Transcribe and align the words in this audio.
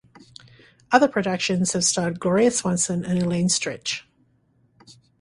Other 0.91 1.07
productions 1.07 1.73
have 1.73 1.83
starred 1.83 2.19
Gloria 2.19 2.49
Swanson 2.49 3.05
and 3.05 3.21
Elaine 3.21 3.49
Stritch. 3.49 4.01